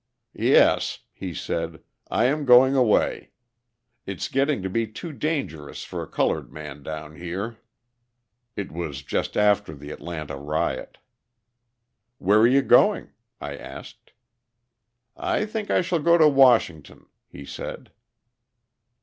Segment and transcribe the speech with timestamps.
[0.33, 3.29] "Yes," he said, "I am going away.
[4.07, 7.57] It's getting to be too dangerous for a coloured man down here."
[8.55, 10.97] It was just after the Atlanta riot.
[12.17, 14.13] "Where are you going?" I asked.
[15.15, 17.91] "I think I shall go to Washington," he said.